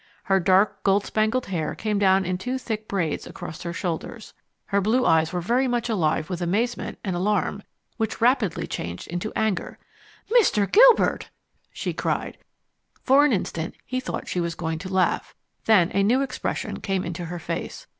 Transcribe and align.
Her 0.23 0.39
dark, 0.39 0.81
gold 0.81 1.05
spangled 1.05 1.45
hair 1.45 1.75
came 1.75 1.99
down 1.99 2.25
in 2.25 2.39
two 2.39 2.57
thick 2.57 2.87
braids 2.87 3.27
across 3.27 3.61
her 3.61 3.71
shoulders. 3.71 4.33
Her 4.65 4.81
blue 4.81 5.05
eyes 5.05 5.31
were 5.31 5.41
very 5.41 5.67
much 5.67 5.89
alive 5.89 6.27
with 6.27 6.41
amazement 6.41 6.97
and 7.03 7.15
alarm 7.15 7.61
which 7.97 8.19
rapidly 8.19 8.65
changed 8.65 9.05
into 9.09 9.31
anger. 9.35 9.77
"Mr. 10.31 10.65
Gilbert!" 10.71 11.29
she 11.71 11.93
cried. 11.93 12.39
For 13.03 13.25
an 13.25 13.31
instant 13.31 13.75
he 13.85 13.99
thought 13.99 14.27
she 14.27 14.39
was 14.41 14.55
going 14.55 14.79
to 14.79 14.89
laugh. 14.89 15.35
Then 15.65 15.91
a 15.93 16.01
new 16.01 16.23
expression 16.23 16.79
came 16.79 17.03
into 17.05 17.25
her 17.25 17.37
face. 17.37 17.85